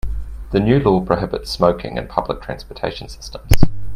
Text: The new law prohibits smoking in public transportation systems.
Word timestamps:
The 0.49 0.59
new 0.59 0.79
law 0.79 1.01
prohibits 1.01 1.51
smoking 1.51 1.97
in 1.97 2.07
public 2.07 2.41
transportation 2.41 3.07
systems. 3.07 3.51